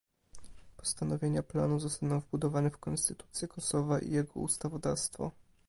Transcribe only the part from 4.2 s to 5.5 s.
ustawodawstwo